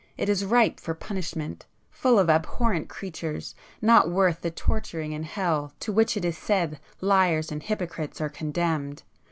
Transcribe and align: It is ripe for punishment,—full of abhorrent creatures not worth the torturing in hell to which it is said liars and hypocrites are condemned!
It 0.17 0.29
is 0.29 0.43
ripe 0.43 0.79
for 0.79 0.95
punishment,—full 0.95 2.17
of 2.17 2.27
abhorrent 2.27 2.89
creatures 2.89 3.53
not 3.83 4.09
worth 4.09 4.41
the 4.41 4.49
torturing 4.49 5.11
in 5.11 5.21
hell 5.21 5.73
to 5.79 5.91
which 5.91 6.17
it 6.17 6.25
is 6.25 6.39
said 6.39 6.79
liars 7.01 7.51
and 7.51 7.61
hypocrites 7.61 8.19
are 8.19 8.27
condemned! 8.27 9.03